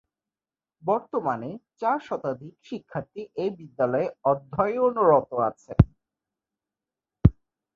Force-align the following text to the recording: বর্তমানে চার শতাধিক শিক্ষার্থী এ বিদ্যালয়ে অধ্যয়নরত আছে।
বর্তমানে 0.83 1.49
চার 1.81 1.97
শতাধিক 2.07 2.53
শিক্ষার্থী 2.63 3.21
এ 3.35 3.45
বিদ্যালয়ে 3.57 4.07
অধ্যয়নরত 4.25 5.29
আছে। 5.49 5.73